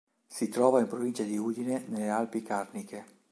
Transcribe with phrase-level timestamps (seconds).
[0.25, 3.05] Si trova in provincia di Udine nelle Alpi Carniche.